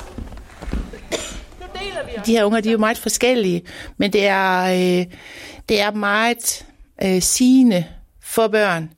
Nu 1.60 1.66
deler 1.80 2.06
vi 2.06 2.12
De 2.26 2.32
her 2.32 2.44
unger, 2.44 2.60
de 2.60 2.68
er 2.68 2.72
jo 2.72 2.78
meget 2.78 2.98
forskellige, 2.98 3.62
men 3.96 4.12
det 4.12 4.26
er, 4.26 4.62
øh, 4.62 5.06
det 5.68 5.80
er 5.80 5.90
meget 5.90 6.66
øh, 7.04 7.22
sigende 7.22 7.84
for 8.22 8.48
børn, 8.48 8.90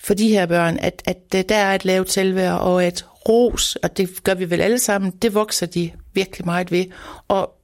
for 0.00 0.14
de 0.14 0.28
her 0.28 0.46
børn, 0.46 0.78
at, 0.78 1.02
at 1.04 1.18
øh, 1.34 1.44
der 1.48 1.56
er 1.56 1.74
et 1.74 1.84
lavt 1.84 2.12
selvværd, 2.12 2.60
og 2.60 2.84
at 2.84 3.04
ros, 3.28 3.76
og 3.76 3.96
det 3.96 4.24
gør 4.24 4.34
vi 4.34 4.50
vel 4.50 4.60
alle 4.60 4.78
sammen, 4.78 5.10
det 5.10 5.34
vokser 5.34 5.66
de 5.66 5.90
virkelig 6.14 6.46
meget 6.46 6.70
ved. 6.70 6.84
Og 7.28 7.54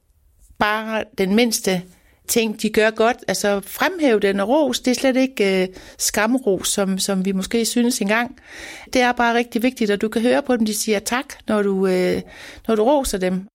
bare 0.59 1.03
den 1.17 1.35
mindste 1.35 1.81
ting, 2.27 2.61
de 2.61 2.69
gør 2.69 2.89
godt, 2.89 3.17
altså 3.27 3.61
fremhæve 3.65 4.19
den 4.19 4.39
og 4.39 4.49
ros, 4.49 4.79
det 4.79 4.91
er 4.91 4.95
slet 4.95 5.15
ikke 5.15 5.61
øh, 5.61 5.67
skamros, 5.97 6.67
som, 6.67 6.99
som 6.99 7.25
vi 7.25 7.31
måske 7.31 7.65
synes 7.65 8.01
engang. 8.01 8.39
Det 8.93 9.01
er 9.01 9.11
bare 9.11 9.35
rigtig 9.35 9.63
vigtigt, 9.63 9.91
at 9.91 10.01
du 10.01 10.09
kan 10.09 10.21
høre 10.21 10.43
på 10.43 10.57
dem, 10.57 10.65
de 10.65 10.73
siger 10.73 10.99
tak, 10.99 11.25
når 11.47 11.61
du, 11.61 11.87
øh, 11.87 12.21
når 12.67 12.75
du 12.75 12.83
roser 12.83 13.17
dem. 13.17 13.47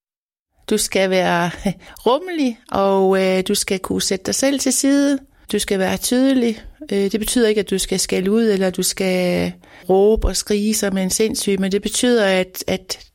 Du 0.71 0.79
skal 0.79 1.11
være 1.11 1.51
rummelig, 2.07 2.59
og 2.71 3.23
øh, 3.23 3.43
du 3.49 3.55
skal 3.55 3.79
kunne 3.79 4.03
sætte 4.03 4.27
dig 4.27 4.35
selv 4.35 4.61
til 4.61 4.73
side. 4.73 5.19
Du 5.53 5.59
skal 5.59 5.79
være 5.79 5.97
tydelig. 5.97 6.63
Øh, 6.93 7.13
det 7.13 7.21
betyder 7.21 7.49
ikke, 7.49 7.61
at 7.61 7.71
du 7.71 7.79
skal 7.79 8.01
skælde 8.01 8.31
ud, 8.31 8.45
eller 8.45 8.71
du 8.71 8.83
skal 8.83 9.53
råbe 9.89 10.29
og 10.29 10.37
skrige 10.37 10.75
som 10.75 10.97
en 10.97 11.11
sindssyg, 11.11 11.61
men 11.61 11.73
det 11.73 11.83
betyder, 11.83 12.27
at, 12.27 12.65
at 12.67 13.11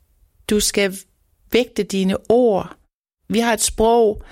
du 0.50 0.60
skal 0.60 0.98
vægte 1.52 1.84
dine 1.84 2.18
ord. 2.30 2.76
Vi 3.30 3.40
har 3.40 3.54
et 3.54 3.62
sprog, 3.62 4.24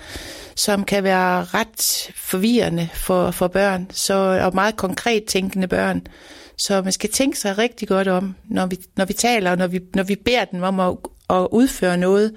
som 0.56 0.84
kan 0.84 1.04
være 1.04 1.44
ret 1.44 2.10
forvirrende 2.16 2.88
for, 2.94 3.30
for 3.30 3.48
børn, 3.48 3.86
så, 3.92 4.14
og 4.44 4.54
meget 4.54 4.76
konkret 4.76 5.24
tænkende 5.24 5.68
børn. 5.68 6.06
Så 6.58 6.82
man 6.82 6.92
skal 6.92 7.10
tænke 7.10 7.38
sig 7.38 7.58
rigtig 7.58 7.88
godt 7.88 8.08
om, 8.08 8.34
når 8.44 8.66
vi, 8.66 8.78
når 8.96 9.04
vi 9.04 9.12
taler, 9.12 9.50
og 9.50 9.58
når 9.58 9.66
vi, 9.66 9.80
når 9.94 10.02
vi 10.02 10.16
beder 10.16 10.44
dem 10.44 10.62
om 10.62 10.80
at, 10.80 10.96
at 11.30 11.48
udføre 11.50 11.96
noget. 11.96 12.32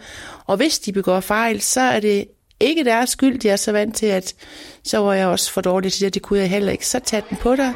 Og 0.46 0.58
hvis 0.58 0.80
de 0.80 0.94
begår 0.94 1.20
fejl, 1.20 1.62
så 1.62 1.82
er 1.82 2.00
det 2.00 2.26
ikke 2.60 2.84
deres 2.84 3.10
skyld, 3.10 3.40
de 3.40 3.50
er 3.50 3.56
så 3.56 3.72
vant 3.72 3.96
til, 3.96 4.06
at 4.06 4.36
så 4.84 4.98
var 4.98 5.14
jeg 5.14 5.28
også 5.28 5.52
for 5.52 5.62
dårlig 5.62 5.94
til 5.94 6.02
det, 6.06 6.14
det 6.14 6.22
kunne 6.22 6.40
jeg 6.40 6.50
heller 6.50 6.72
ikke. 6.72 6.88
Så 6.88 7.00
tag 7.00 7.24
den 7.30 7.38
på 7.38 7.56
dig. 7.56 7.74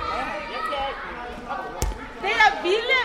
Det 2.22 2.32
der 2.42 2.64
vilde 2.64 3.02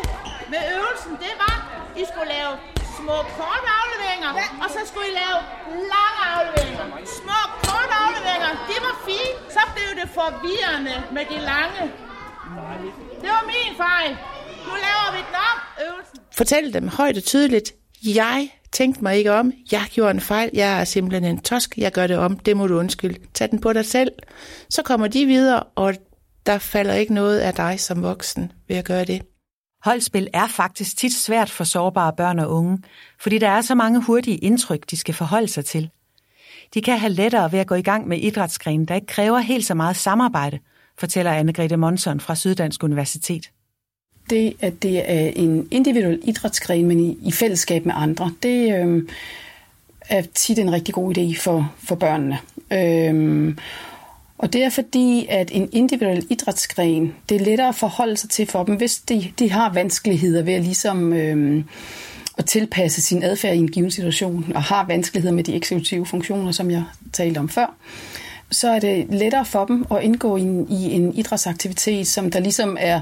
med 0.50 0.59
øvelsen, 0.75 1.12
det 1.12 1.35
var, 1.38 1.54
I 1.97 2.04
skulle 2.12 2.28
lave 2.28 2.52
små 2.97 3.16
og 4.68 4.75
så 4.76 4.82
skulle 4.90 5.08
I 5.12 5.14
lave 5.22 5.38
lange 5.94 6.22
afleveringer. 6.34 6.87
Små, 7.20 7.38
korte 7.68 7.94
afleveringer. 8.04 8.52
Det 8.70 8.78
var 8.87 8.94
fint. 9.08 9.37
Så 9.56 9.62
blev 9.75 9.90
det 10.00 10.08
forvirrende 10.20 10.94
med 11.16 11.25
de 11.32 11.38
lange. 11.52 11.82
Det 13.22 13.28
var 13.37 13.44
min 13.52 13.72
fejl. 13.84 14.12
Nu 14.66 14.72
laver 14.87 15.08
vi 15.16 15.20
den 15.28 15.37
om, 15.50 15.58
øvelsen. 15.87 16.18
Fortæl 16.37 16.75
dem 16.75 16.88
højt 16.88 17.16
og 17.16 17.22
tydeligt, 17.22 17.72
jeg 18.04 18.50
tænkte 18.72 19.02
mig 19.02 19.16
ikke 19.16 19.32
om, 19.32 19.52
jeg 19.72 19.84
gjorde 19.90 20.10
en 20.10 20.20
fejl, 20.20 20.50
jeg 20.52 20.80
er 20.80 20.84
simpelthen 20.84 21.25
en 21.25 21.40
tosk, 21.40 21.78
jeg 21.78 21.92
gør 21.92 22.06
det 22.06 22.18
om, 22.18 22.38
det 22.38 22.56
må 22.56 22.66
du 22.66 22.78
undskylde. 22.78 23.20
Tag 23.34 23.50
den 23.50 23.60
på 23.60 23.72
dig 23.72 23.87
selv. 23.87 24.12
Så 24.70 24.82
kommer 24.82 25.08
de 25.08 25.26
videre, 25.26 25.62
og 25.62 25.94
der 26.46 26.58
falder 26.58 26.94
ikke 26.94 27.14
noget 27.14 27.38
af 27.38 27.54
dig 27.54 27.80
som 27.80 28.02
voksen 28.02 28.52
ved 28.68 28.76
at 28.76 28.84
gøre 28.84 29.04
det. 29.04 29.22
Holdspil 29.88 30.28
er 30.33 30.47
faktisk 30.47 30.97
tit 30.97 31.14
svært 31.14 31.50
for 31.50 31.64
sårbare 31.64 32.12
børn 32.12 32.38
og 32.38 32.50
unge, 32.50 32.78
fordi 33.21 33.38
der 33.38 33.49
er 33.49 33.61
så 33.61 33.75
mange 33.75 34.02
hurtige 34.02 34.37
indtryk, 34.37 34.90
de 34.90 34.97
skal 34.97 35.14
forholde 35.14 35.49
sig 35.49 35.64
til. 35.64 35.90
De 36.75 36.83
kan 36.83 36.99
have 36.99 37.12
lettere 37.12 37.52
ved 37.52 37.59
at 37.59 37.66
gå 37.66 37.75
i 37.75 37.83
gang 37.83 38.09
med 38.09 38.18
idrætsgrenen, 38.18 38.85
der 38.85 38.95
ikke 38.95 39.07
kræver 39.07 39.38
helt 39.38 39.64
så 39.64 39.75
meget 39.75 39.97
samarbejde, 39.97 40.59
fortæller 40.99 41.40
Anne-Grethe 41.40 41.76
Monson 41.76 42.21
fra 42.21 42.35
Syddansk 42.35 42.85
Universitet. 42.85 43.50
Det, 44.30 44.54
at 44.61 44.83
det 44.83 45.11
er 45.11 45.33
en 45.37 45.68
individuel 45.71 46.21
idrætsgren, 46.25 46.87
men 46.87 47.00
i, 47.00 47.18
i 47.23 47.33
fællesskab 47.33 47.87
med 47.87 47.95
andre, 47.97 48.33
det 48.42 48.75
øh, 48.75 49.09
er 50.09 50.23
tit 50.35 50.59
en 50.59 50.73
rigtig 50.73 50.95
god 50.95 51.18
idé 51.18 51.40
for, 51.40 51.73
for 51.78 51.95
børnene. 51.95 52.38
Øh, 52.73 53.54
og 54.38 54.52
det 54.52 54.64
er 54.64 54.71
fordi, 54.71 55.26
at 55.30 55.50
en 55.52 55.68
individuel 55.73 56.26
idrætsgren, 56.30 57.14
det 57.28 57.40
er 57.40 57.45
lettere 57.45 57.68
at 57.68 57.75
forholde 57.75 58.16
sig 58.16 58.30
til 58.30 58.47
for 58.47 58.64
dem, 58.64 58.76
hvis 58.76 58.99
de, 58.99 59.33
de 59.38 59.50
har 59.50 59.73
vanskeligheder 59.73 60.42
ved 60.42 60.52
at 60.52 60.62
ligesom... 60.62 61.12
Øh, 61.12 61.64
at 62.38 62.45
tilpasse 62.45 63.02
sin 63.02 63.23
adfærd 63.23 63.54
i 63.54 63.59
en 63.59 63.68
given 63.68 63.90
situation, 63.90 64.52
og 64.54 64.62
har 64.62 64.87
vanskeligheder 64.87 65.35
med 65.35 65.45
de 65.45 65.54
eksekutive 65.54 66.07
funktioner, 66.07 66.52
som 66.52 66.71
jeg 66.71 66.85
talte 67.12 67.38
om 67.38 67.49
før, 67.49 67.75
så 68.50 68.71
er 68.71 68.78
det 68.78 69.07
lettere 69.11 69.45
for 69.45 69.64
dem 69.64 69.85
at 69.90 70.02
indgå 70.02 70.37
i 70.37 70.40
en, 70.40 70.66
i 70.71 70.92
en 70.92 71.14
idrætsaktivitet, 71.14 72.07
som 72.07 72.30
der 72.30 72.40
ligesom 72.40 72.76
er 72.80 73.00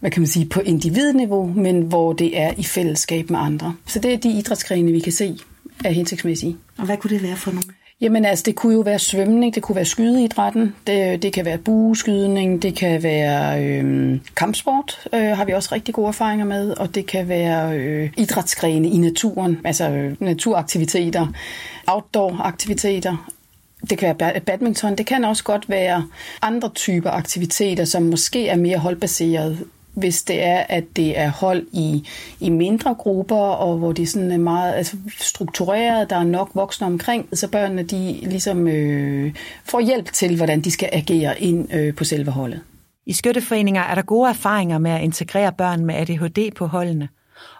hvad 0.00 0.10
kan 0.10 0.22
man 0.22 0.26
sige, 0.26 0.46
på 0.46 0.60
individniveau, 0.60 1.46
men 1.46 1.82
hvor 1.82 2.12
det 2.12 2.38
er 2.38 2.52
i 2.56 2.64
fællesskab 2.64 3.30
med 3.30 3.38
andre. 3.38 3.74
Så 3.86 3.98
det 3.98 4.12
er 4.12 4.16
de 4.16 4.28
idrætsgrene, 4.30 4.92
vi 4.92 5.00
kan 5.00 5.12
se 5.12 5.38
er 5.84 5.90
hensigtsmæssige. 5.90 6.56
Og 6.78 6.84
hvad 6.84 6.96
kunne 6.96 7.10
det 7.10 7.22
være 7.22 7.36
for 7.36 7.50
nogle? 7.50 7.61
Jamen 8.02 8.24
altså, 8.24 8.42
det 8.42 8.56
kunne 8.56 8.74
jo 8.74 8.80
være 8.80 8.98
svømning, 8.98 9.54
det 9.54 9.62
kunne 9.62 9.76
være 9.76 9.84
skydeidrætten, 9.84 10.74
det, 10.86 11.22
det 11.22 11.32
kan 11.32 11.44
være 11.44 11.58
bueskydning, 11.58 12.62
det 12.62 12.76
kan 12.76 13.02
være 13.02 13.64
øh, 13.64 14.20
kampsport, 14.36 15.08
øh, 15.14 15.20
har 15.20 15.44
vi 15.44 15.52
også 15.52 15.74
rigtig 15.74 15.94
gode 15.94 16.08
erfaringer 16.08 16.46
med, 16.46 16.70
og 16.70 16.94
det 16.94 17.06
kan 17.06 17.28
være 17.28 17.78
øh, 17.78 18.10
idrætsgrene 18.16 18.88
i 18.88 18.96
naturen, 18.96 19.58
altså 19.64 19.90
øh, 19.90 20.16
naturaktiviteter, 20.20 21.26
outdoor-aktiviteter, 21.86 23.28
det 23.90 23.98
kan 23.98 24.16
være 24.20 24.40
badminton, 24.40 24.96
det 24.96 25.06
kan 25.06 25.24
også 25.24 25.44
godt 25.44 25.68
være 25.68 26.04
andre 26.42 26.70
typer 26.74 27.10
aktiviteter, 27.10 27.84
som 27.84 28.02
måske 28.02 28.48
er 28.48 28.56
mere 28.56 28.78
holdbaseret, 28.78 29.58
hvis 29.94 30.22
det 30.22 30.42
er, 30.42 30.64
at 30.68 30.84
det 30.96 31.18
er 31.18 31.30
hold 31.30 31.66
i, 31.72 32.08
i 32.40 32.50
mindre 32.50 32.94
grupper, 32.94 33.36
og 33.36 33.78
hvor 33.78 33.92
det 33.92 34.08
sådan 34.08 34.30
er 34.30 34.38
meget 34.38 34.72
altså 34.74 34.96
struktureret, 35.18 36.10
der 36.10 36.16
er 36.16 36.24
nok 36.24 36.50
voksne 36.54 36.86
omkring, 36.86 37.28
så 37.32 37.48
børnene 37.48 37.82
de 37.82 38.18
ligesom 38.22 38.68
øh, 38.68 39.34
får 39.64 39.80
hjælp 39.80 40.12
til, 40.12 40.36
hvordan 40.36 40.60
de 40.60 40.70
skal 40.70 40.88
agere 40.92 41.40
ind 41.40 41.74
øh, 41.74 41.94
på 41.94 42.04
selve 42.04 42.30
holdet. 42.30 42.60
I 43.06 43.12
skytteforeninger 43.12 43.82
er 43.82 43.94
der 43.94 44.02
gode 44.02 44.28
erfaringer 44.28 44.78
med 44.78 44.90
at 44.90 45.02
integrere 45.02 45.52
børn 45.52 45.84
med 45.84 45.94
ADHD 45.94 46.50
på 46.56 46.66
holdene, 46.66 47.08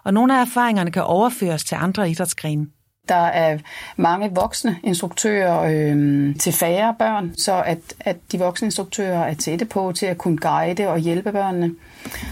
og 0.03 0.13
nogle 0.13 0.37
af 0.37 0.41
erfaringerne 0.41 0.91
kan 0.91 1.03
overføres 1.03 1.63
til 1.63 1.75
andre 1.75 2.09
idrætsgrene. 2.09 2.67
Der 3.09 3.15
er 3.15 3.57
mange 3.97 4.31
voksne 4.35 4.79
instruktører 4.83 5.61
øh, 5.61 6.35
til 6.35 6.53
færre 6.53 6.95
børn, 6.99 7.33
så 7.37 7.63
at, 7.65 7.79
at 7.99 8.17
de 8.31 8.39
voksne 8.39 8.65
instruktører 8.65 9.23
er 9.23 9.33
tætte 9.33 9.65
på 9.65 9.91
til 9.95 10.05
at 10.05 10.17
kunne 10.17 10.37
guide 10.37 10.87
og 10.87 10.99
hjælpe 10.99 11.31
børnene. 11.31 11.71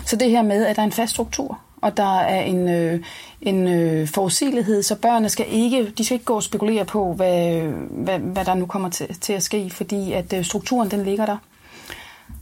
Så 0.06 0.16
det 0.16 0.30
her 0.30 0.42
med, 0.42 0.66
at 0.66 0.76
der 0.76 0.82
er 0.82 0.86
en 0.86 0.92
fast 0.92 1.14
struktur, 1.14 1.60
og 1.82 1.98
der 1.98 2.20
er 2.20 2.42
en, 2.42 2.70
øh, 2.70 3.00
en 3.42 3.68
øh, 3.68 4.08
forudsigelighed, 4.08 4.84
så 4.84 4.96
børnene 4.96 5.30
skal 5.30 5.46
ikke, 5.50 5.92
de 5.98 6.06
skal 6.06 6.16
ikke 6.16 6.26
gå 6.26 6.36
og 6.36 6.44
spekulere 6.44 6.86
på, 6.86 7.14
hvad, 7.14 7.62
hvad, 7.90 8.20
hvad 8.20 8.46
der 8.46 8.54
nu 8.54 8.66
kommer 8.66 8.90
til, 8.90 9.20
til 9.20 9.34
at 9.34 9.44
ske, 9.44 9.70
fordi 9.70 10.12
at 10.12 10.34
øh, 10.34 10.44
strukturen 10.44 10.92
den 10.92 11.04
ligger 11.04 11.26
der. 11.26 11.38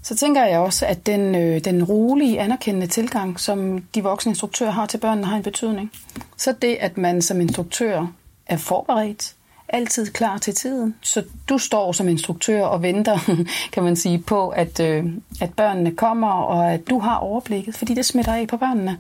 Så 0.03 0.15
tænker 0.15 0.45
jeg 0.45 0.59
også, 0.59 0.85
at 0.85 1.05
den, 1.05 1.35
øh, 1.35 1.63
den 1.65 1.83
rolige, 1.83 2.39
anerkendende 2.39 2.87
tilgang, 2.87 3.39
som 3.39 3.83
de 3.95 4.03
voksne 4.03 4.29
instruktører 4.29 4.71
har 4.71 4.85
til 4.85 4.97
børnene, 4.97 5.27
har 5.27 5.37
en 5.37 5.43
betydning. 5.43 5.91
Så 6.37 6.53
det, 6.61 6.77
at 6.79 6.97
man 6.97 7.21
som 7.21 7.41
instruktør 7.41 8.07
er 8.49 8.57
forberedt, 8.57 9.35
altid 9.69 10.05
klar 10.05 10.37
til 10.37 10.55
tiden. 10.55 10.95
Så 11.01 11.23
du 11.49 11.57
står 11.57 11.91
som 11.91 12.07
instruktør 12.07 12.63
og 12.63 12.81
venter, 12.81 13.19
kan 13.73 13.83
man 13.83 13.95
sige, 13.95 14.19
på, 14.19 14.49
at, 14.49 14.79
øh, 14.79 15.05
at 15.41 15.53
børnene 15.53 15.95
kommer, 15.95 16.31
og 16.31 16.73
at 16.73 16.89
du 16.89 16.99
har 16.99 17.17
overblikket, 17.17 17.75
fordi 17.75 17.93
det 17.93 18.05
smitter 18.05 18.33
af 18.33 18.47
på 18.47 18.57
børnene. 18.57 18.97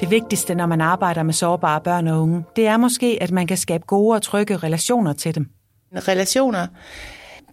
Det 0.00 0.10
vigtigste, 0.10 0.54
når 0.54 0.66
man 0.66 0.80
arbejder 0.80 1.22
med 1.22 1.34
sårbare 1.34 1.80
børn 1.80 2.08
og 2.08 2.22
unge, 2.22 2.44
det 2.56 2.66
er 2.66 2.76
måske, 2.76 3.18
at 3.20 3.30
man 3.30 3.46
kan 3.46 3.56
skabe 3.56 3.84
gode 3.86 4.16
og 4.16 4.22
trygge 4.22 4.56
relationer 4.56 5.12
til 5.12 5.34
dem. 5.34 5.48
Relationer 5.94 6.66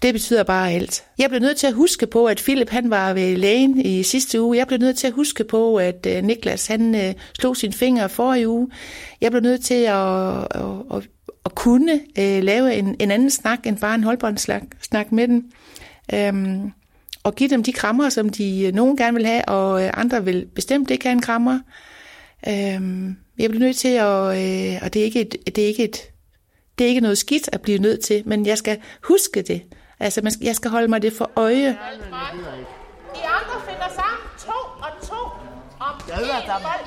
det 0.01 0.13
betyder 0.13 0.43
bare 0.43 0.71
alt. 0.71 1.03
Jeg 1.17 1.29
blev 1.29 1.41
nødt 1.41 1.57
til 1.57 1.67
at 1.67 1.73
huske 1.73 2.07
på, 2.07 2.25
at 2.25 2.37
Philip 2.37 2.69
han 2.69 2.89
var 2.89 3.13
ved 3.13 3.37
lægen 3.37 3.81
i 3.81 4.03
sidste 4.03 4.41
uge. 4.41 4.57
Jeg 4.57 4.67
blev 4.67 4.79
nødt 4.79 4.97
til 4.97 5.07
at 5.07 5.13
huske 5.13 5.43
på, 5.43 5.77
at 5.77 6.07
øh, 6.09 6.23
Niklas 6.23 6.67
han 6.67 6.95
øh, 6.95 7.13
slog 7.39 7.57
sin 7.57 7.73
finger 7.73 8.07
forrige 8.07 8.49
uge. 8.49 8.69
Jeg 9.21 9.31
blev 9.31 9.41
nødt 9.41 9.61
til 9.61 9.83
at, 9.83 10.37
at, 10.51 10.97
at, 10.97 11.09
at 11.45 11.55
kunne 11.55 11.99
øh, 12.19 12.43
lave 12.43 12.73
en, 12.73 12.95
en 12.99 13.11
anden 13.11 13.29
snak 13.29 13.67
end 13.67 13.77
bare 13.77 13.95
en 13.95 14.03
holdbåndssnak 14.03 14.63
snak 14.81 15.11
med 15.11 15.27
dem. 15.27 15.51
Øhm, 16.13 16.71
og 17.23 17.35
give 17.35 17.49
dem 17.49 17.63
de 17.63 17.73
krammer, 17.73 18.09
som 18.09 18.29
de 18.29 18.65
øh, 18.67 18.73
nogen 18.73 18.97
gerne 18.97 19.17
vil 19.17 19.25
have, 19.25 19.45
og 19.45 19.99
andre 20.01 20.25
vil 20.25 20.45
bestemt 20.55 20.91
ikke 20.91 21.05
have 21.05 21.13
en 21.13 21.21
krammer. 21.21 21.59
Øhm, 22.47 23.17
jeg 23.39 23.49
blev 23.49 23.59
nødt 23.59 23.77
til 23.77 23.87
at, 23.87 24.05
og 24.81 24.93
det 24.93 24.95
er 24.95 25.03
ikke 25.03 25.21
et, 25.21 25.35
det 25.45 25.63
er 25.63 25.67
ikke 25.67 25.83
et, 25.83 25.97
det 26.77 26.85
er 26.85 26.89
ikke 26.89 27.01
noget 27.01 27.17
skidt 27.17 27.49
at 27.53 27.61
blive 27.61 27.77
nødt 27.77 27.99
til, 27.99 28.23
men 28.25 28.45
jeg 28.45 28.57
skal 28.57 28.77
huske 29.03 29.41
det. 29.41 29.61
Altså, 29.99 30.21
man 30.23 30.31
skal, 30.31 30.45
jeg 30.45 30.55
skal 30.55 30.71
holde 30.71 30.87
mig 30.87 31.01
det 31.01 31.13
for 31.13 31.31
øje. 31.35 31.67
De 31.67 31.75
andre 33.27 33.61
finder 33.67 33.89
sammen 33.89 34.21
to 34.39 34.51
og 34.81 35.07
to 35.07 35.15
om 35.79 35.95
én 36.07 36.63
bold. 36.63 36.85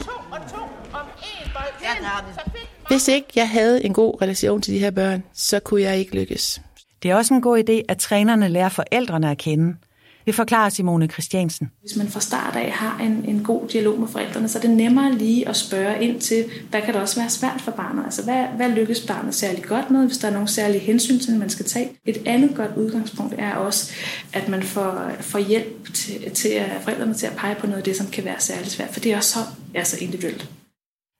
To 0.00 0.12
og 0.30 0.50
to 0.50 0.62
om 0.92 1.06
én 1.16 1.52
bold. 1.52 2.88
Hvis 2.88 3.08
ikke 3.08 3.28
jeg 3.36 3.50
havde 3.50 3.84
en 3.84 3.92
god 3.92 4.22
relation 4.22 4.62
til 4.62 4.74
de 4.74 4.78
her 4.78 4.90
børn, 4.90 5.24
så 5.34 5.60
kunne 5.60 5.82
jeg 5.82 5.96
ikke 5.98 6.14
lykkes. 6.14 6.60
Det 7.02 7.10
er 7.10 7.16
også 7.16 7.34
en 7.34 7.42
god 7.42 7.58
idé, 7.68 7.84
at 7.88 7.98
trænerne 7.98 8.48
lærer 8.48 8.68
forældrene 8.68 9.30
at 9.30 9.38
kende. 9.38 9.76
Det 10.26 10.34
forklarer 10.34 10.68
Simone 10.68 11.06
Christiansen. 11.06 11.70
Hvis 11.80 11.96
man 11.96 12.08
fra 12.08 12.20
start 12.20 12.56
af 12.56 12.70
har 12.70 12.98
en, 12.98 13.24
en 13.28 13.44
god 13.44 13.68
dialog 13.68 14.00
med 14.00 14.08
forældrene, 14.08 14.48
så 14.48 14.58
er 14.58 14.62
det 14.62 14.70
nemmere 14.70 15.12
lige 15.12 15.48
at 15.48 15.56
spørge 15.56 16.04
ind 16.04 16.20
til, 16.20 16.44
hvad 16.70 16.82
kan 16.82 16.94
det 16.94 17.02
også 17.02 17.20
være 17.20 17.30
svært 17.30 17.60
for 17.60 17.70
barnet? 17.70 18.04
Altså, 18.04 18.24
hvad, 18.24 18.44
hvad 18.56 18.68
lykkes 18.68 19.00
barnet 19.00 19.34
særlig 19.34 19.64
godt 19.64 19.90
med, 19.90 20.06
hvis 20.06 20.18
der 20.18 20.28
er 20.28 20.32
nogle 20.32 20.48
særlige 20.48 20.80
hensyn, 20.80 21.20
som 21.20 21.38
man 21.38 21.50
skal 21.50 21.66
tage? 21.66 21.90
Et 22.04 22.22
andet 22.26 22.56
godt 22.56 22.76
udgangspunkt 22.76 23.34
er 23.38 23.54
også, 23.54 23.92
at 24.32 24.48
man 24.48 24.62
får, 24.62 25.10
får 25.20 25.38
hjælp 25.38 25.94
til, 25.94 26.30
til 26.30 26.48
at 26.48 26.70
forældrene 26.82 27.14
til 27.14 27.26
at 27.26 27.36
pege 27.36 27.54
på 27.54 27.66
noget 27.66 27.78
af 27.78 27.84
det, 27.84 27.96
som 27.96 28.06
kan 28.06 28.24
være 28.24 28.40
særligt 28.40 28.70
svært, 28.70 28.90
for 28.90 29.00
det 29.00 29.12
er 29.12 29.16
også 29.16 29.30
så, 29.30 29.38
er 29.74 29.84
så 29.84 29.96
individuelt. 30.00 30.50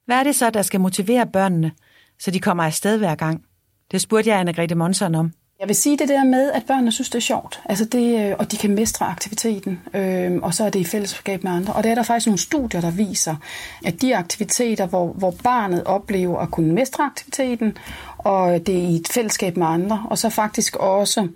Hvad 0.06 0.16
er 0.16 0.22
det 0.22 0.36
så, 0.36 0.50
der 0.50 0.62
skal 0.62 0.80
motivere 0.80 1.26
børnene, 1.26 1.72
så 2.20 2.30
de 2.30 2.40
kommer 2.40 2.64
afsted 2.64 2.98
hver 2.98 3.14
gang? 3.14 3.44
Det 3.90 4.00
spurgte 4.00 4.30
jeg 4.30 4.40
Anne-Grethe 4.40 4.74
Monson 4.74 5.14
om. 5.14 5.32
Jeg 5.60 5.68
vil 5.68 5.76
sige 5.76 5.98
det 5.98 6.08
der 6.08 6.24
med, 6.24 6.52
at 6.52 6.66
børnene 6.66 6.92
synes, 6.92 7.10
det 7.10 7.18
er 7.18 7.20
sjovt, 7.20 7.62
altså 7.64 7.84
det, 7.84 8.30
øh, 8.30 8.36
og 8.38 8.52
de 8.52 8.56
kan 8.56 8.74
mestre 8.74 9.06
aktiviteten, 9.06 9.80
øh, 9.94 10.36
og 10.42 10.54
så 10.54 10.64
er 10.64 10.70
det 10.70 10.80
i 10.80 10.84
fællesskab 10.84 11.44
med 11.44 11.52
andre. 11.52 11.72
Og 11.72 11.84
der 11.84 11.90
er 11.90 11.94
der 11.94 12.02
faktisk 12.02 12.26
nogle 12.26 12.38
studier, 12.38 12.80
der 12.80 12.90
viser, 12.90 13.36
at 13.84 14.00
de 14.00 14.16
aktiviteter, 14.16 14.86
hvor, 14.86 15.12
hvor 15.12 15.34
barnet 15.44 15.84
oplever 15.84 16.38
at 16.38 16.50
kunne 16.50 16.72
mestre 16.72 17.04
aktiviteten, 17.04 17.78
og 18.18 18.66
det 18.66 18.74
er 18.74 18.88
i 18.88 18.94
et 18.94 19.08
fællesskab 19.08 19.56
med 19.56 19.66
andre, 19.66 20.06
og 20.10 20.18
så 20.18 20.30
faktisk 20.30 20.76
også 20.76 21.28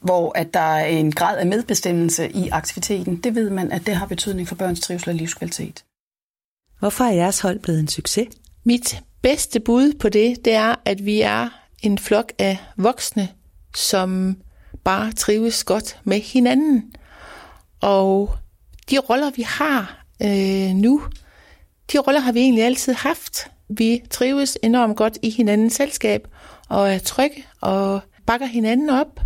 hvor 0.00 0.38
at 0.38 0.54
der 0.54 0.60
er 0.60 0.86
en 0.86 1.12
grad 1.12 1.36
af 1.36 1.46
medbestemmelse 1.46 2.30
i 2.30 2.48
aktiviteten, 2.48 3.16
det 3.16 3.34
ved 3.34 3.50
man, 3.50 3.72
at 3.72 3.86
det 3.86 3.96
har 3.96 4.06
betydning 4.06 4.48
for 4.48 4.54
børns 4.54 4.80
trivsel 4.80 5.08
og 5.08 5.14
livskvalitet. 5.14 5.84
Hvorfor 6.78 7.04
er 7.04 7.12
jeres 7.12 7.40
hold 7.40 7.58
blevet 7.58 7.80
en 7.80 7.88
succes? 7.88 8.28
Mit 8.64 9.02
bedste 9.22 9.60
bud 9.60 9.92
på 10.00 10.08
det, 10.08 10.44
det 10.44 10.52
er, 10.52 10.74
at 10.84 11.04
vi 11.04 11.20
er 11.20 11.63
en 11.84 11.98
flok 11.98 12.32
af 12.38 12.58
voksne, 12.76 13.28
som 13.74 14.36
bare 14.84 15.12
trives 15.12 15.64
godt 15.64 16.00
med 16.04 16.20
hinanden. 16.20 16.92
Og 17.80 18.30
de 18.90 18.98
roller, 18.98 19.30
vi 19.30 19.42
har 19.42 20.04
øh, 20.22 20.74
nu, 20.74 21.02
de 21.92 21.98
roller 21.98 22.20
har 22.20 22.32
vi 22.32 22.40
egentlig 22.40 22.64
altid 22.64 22.92
haft. 22.92 23.50
Vi 23.68 24.02
trives 24.10 24.58
enormt 24.62 24.96
godt 24.96 25.18
i 25.22 25.30
hinandens 25.30 25.72
selskab, 25.72 26.28
og 26.68 26.92
er 26.92 26.98
trygge 26.98 27.44
og 27.60 28.00
bakker 28.26 28.46
hinanden 28.46 28.90
op 28.90 29.20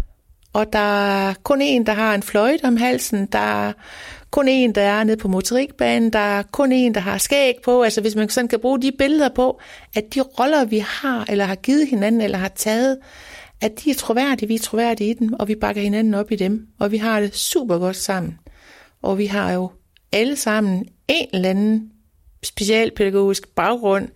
og 0.52 0.72
der 0.72 1.28
er 1.28 1.34
kun 1.42 1.60
en, 1.60 1.86
der 1.86 1.92
har 1.92 2.14
en 2.14 2.22
fløjte 2.22 2.64
om 2.64 2.76
halsen, 2.76 3.26
der 3.26 3.38
er 3.38 3.72
kun 4.30 4.48
en, 4.48 4.74
der 4.74 4.82
er 4.82 5.04
nede 5.04 5.16
på 5.16 5.28
motorikbanen, 5.28 6.12
der 6.12 6.18
er 6.18 6.42
kun 6.42 6.72
en, 6.72 6.94
der 6.94 7.00
har 7.00 7.18
skæg 7.18 7.54
på, 7.64 7.82
altså 7.82 8.00
hvis 8.00 8.14
man 8.14 8.28
sådan 8.28 8.48
kan 8.48 8.60
bruge 8.60 8.82
de 8.82 8.92
billeder 8.98 9.28
på, 9.28 9.60
at 9.94 10.14
de 10.14 10.20
roller, 10.20 10.64
vi 10.64 10.78
har, 10.78 11.26
eller 11.28 11.44
har 11.44 11.54
givet 11.54 11.88
hinanden, 11.88 12.20
eller 12.20 12.38
har 12.38 12.48
taget, 12.48 12.98
at 13.60 13.72
de 13.84 13.90
er 13.90 13.94
troværdige, 13.94 14.48
vi 14.48 14.54
er 14.54 14.58
troværdige 14.58 15.10
i 15.10 15.14
dem, 15.14 15.32
og 15.32 15.48
vi 15.48 15.54
bakker 15.54 15.82
hinanden 15.82 16.14
op 16.14 16.32
i 16.32 16.36
dem, 16.36 16.66
og 16.78 16.92
vi 16.92 16.96
har 16.96 17.20
det 17.20 17.34
super 17.36 17.78
godt 17.78 17.96
sammen. 17.96 18.38
Og 19.02 19.18
vi 19.18 19.26
har 19.26 19.52
jo 19.52 19.70
alle 20.12 20.36
sammen 20.36 20.88
en 21.08 21.26
eller 21.32 21.50
anden 21.50 21.92
specialpædagogisk 22.42 23.48
baggrund, 23.48 24.08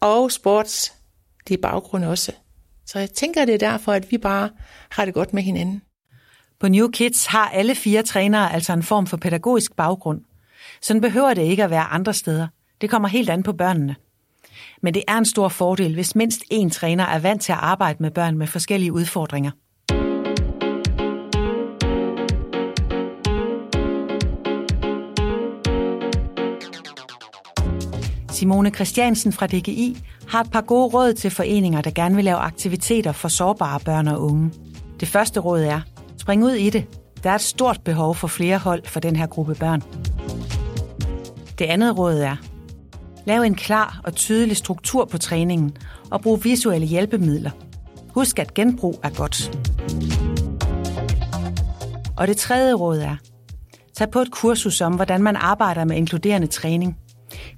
og 0.00 0.32
sports, 0.32 0.92
de 1.48 1.54
er 1.54 1.58
baggrund 1.62 2.04
også. 2.04 2.32
Så 2.86 2.98
jeg 2.98 3.10
tænker, 3.10 3.44
det 3.44 3.54
er 3.54 3.58
derfor, 3.58 3.92
at 3.92 4.10
vi 4.10 4.18
bare 4.18 4.50
har 4.90 5.04
det 5.04 5.14
godt 5.14 5.34
med 5.34 5.42
hinanden. 5.42 5.82
På 6.60 6.68
New 6.68 6.88
Kids 6.88 7.26
har 7.26 7.48
alle 7.48 7.74
fire 7.74 8.02
trænere 8.02 8.52
altså 8.52 8.72
en 8.72 8.82
form 8.82 9.06
for 9.06 9.16
pædagogisk 9.16 9.76
baggrund. 9.76 10.20
Sådan 10.82 11.00
behøver 11.00 11.34
det 11.34 11.42
ikke 11.42 11.64
at 11.64 11.70
være 11.70 11.84
andre 11.84 12.14
steder. 12.14 12.48
Det 12.80 12.90
kommer 12.90 13.08
helt 13.08 13.30
an 13.30 13.42
på 13.42 13.52
børnene. 13.52 13.96
Men 14.82 14.94
det 14.94 15.02
er 15.08 15.18
en 15.18 15.24
stor 15.24 15.48
fordel, 15.48 15.94
hvis 15.94 16.14
mindst 16.14 16.42
én 16.52 16.68
træner 16.70 17.04
er 17.04 17.18
vant 17.18 17.42
til 17.42 17.52
at 17.52 17.58
arbejde 17.58 18.02
med 18.02 18.10
børn 18.10 18.38
med 18.38 18.46
forskellige 18.46 18.92
udfordringer. 18.92 19.50
Simone 28.30 28.70
Christiansen 28.70 29.32
fra 29.32 29.46
DGI 29.46 29.96
har 30.32 30.40
et 30.40 30.50
par 30.50 30.60
gode 30.60 30.86
råd 30.86 31.12
til 31.12 31.30
foreninger, 31.30 31.80
der 31.80 31.90
gerne 31.90 32.14
vil 32.14 32.24
lave 32.24 32.36
aktiviteter 32.36 33.12
for 33.12 33.28
sårbare 33.28 33.80
børn 33.80 34.08
og 34.08 34.22
unge. 34.22 34.50
Det 35.00 35.08
første 35.08 35.40
råd 35.40 35.62
er, 35.62 35.80
spring 36.18 36.44
ud 36.44 36.52
i 36.52 36.70
det. 36.70 36.84
Der 37.22 37.30
er 37.30 37.34
et 37.34 37.40
stort 37.40 37.80
behov 37.84 38.14
for 38.14 38.26
flere 38.28 38.58
hold 38.58 38.86
for 38.86 39.00
den 39.00 39.16
her 39.16 39.26
gruppe 39.26 39.54
børn. 39.54 39.82
Det 41.58 41.64
andet 41.64 41.98
råd 41.98 42.18
er, 42.18 42.36
lav 43.24 43.42
en 43.42 43.54
klar 43.54 44.00
og 44.04 44.14
tydelig 44.14 44.56
struktur 44.56 45.04
på 45.04 45.18
træningen 45.18 45.76
og 46.10 46.20
brug 46.20 46.44
visuelle 46.44 46.86
hjælpemidler. 46.86 47.50
Husk, 48.14 48.38
at 48.38 48.54
genbrug 48.54 49.00
er 49.02 49.10
godt. 49.10 49.58
Og 52.16 52.26
det 52.26 52.36
tredje 52.36 52.74
råd 52.74 52.98
er, 52.98 53.16
tag 53.96 54.10
på 54.10 54.20
et 54.20 54.30
kursus 54.30 54.80
om, 54.80 54.94
hvordan 54.94 55.22
man 55.22 55.36
arbejder 55.36 55.84
med 55.84 55.96
inkluderende 55.96 56.46
træning. 56.46 56.96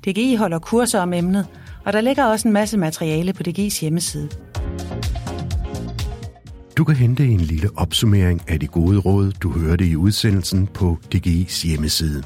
DGI 0.07 0.35
holder 0.35 0.59
kurser 0.59 1.00
om 1.00 1.12
emnet, 1.12 1.47
og 1.85 1.93
der 1.93 2.00
ligger 2.00 2.25
også 2.25 2.49
en 2.49 2.55
masse 2.55 2.79
materiale 2.79 3.33
på 3.33 3.43
DG's 3.49 3.81
hjemmeside. 3.81 4.29
Du 6.76 6.85
kan 6.85 6.97
hente 6.97 7.25
en 7.26 7.41
lille 7.41 7.71
opsummering 7.76 8.43
af 8.49 8.61
de 8.61 8.67
gode 8.67 8.99
råd, 8.99 9.33
du 9.33 9.50
hørte 9.50 9.87
i 9.87 9.97
udsendelsen 9.97 10.67
på 10.67 10.99
DGI's 11.14 11.67
hjemmeside. 11.67 12.23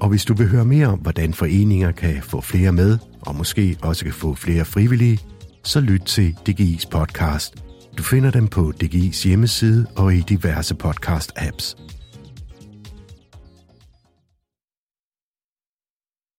Og 0.00 0.08
hvis 0.08 0.24
du 0.24 0.34
vil 0.34 0.48
høre 0.48 0.64
mere 0.64 0.86
om, 0.86 0.98
hvordan 0.98 1.34
foreninger 1.34 1.92
kan 1.92 2.22
få 2.22 2.40
flere 2.40 2.72
med, 2.72 2.98
og 3.20 3.36
måske 3.36 3.76
også 3.82 4.04
kan 4.04 4.14
få 4.14 4.34
flere 4.34 4.64
frivillige, 4.64 5.18
så 5.64 5.80
lyt 5.80 6.02
til 6.02 6.36
DGI's 6.48 6.88
podcast. 6.90 7.54
Du 7.98 8.02
finder 8.02 8.30
dem 8.30 8.48
på 8.48 8.72
DGI's 8.84 9.28
hjemmeside 9.28 9.86
og 9.96 10.14
i 10.14 10.20
diverse 10.20 10.74
podcast-apps. 10.84 11.76